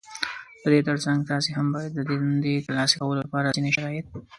[0.61, 4.05] د دې تر څنګ تاسې هم بايد د دندې ترلاسه کولو لپاره ځينې شرايط